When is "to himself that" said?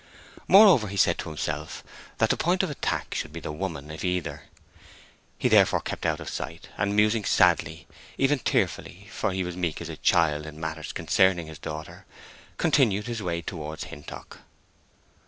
1.19-2.31